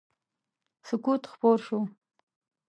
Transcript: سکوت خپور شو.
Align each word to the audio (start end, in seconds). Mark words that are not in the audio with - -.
سکوت 0.87 1.23
خپور 1.31 1.57
شو. 1.65 1.79